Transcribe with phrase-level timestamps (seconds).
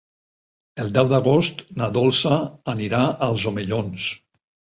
[0.83, 2.39] El deu d'agost na Dolça
[2.75, 4.09] anirà als Omellons.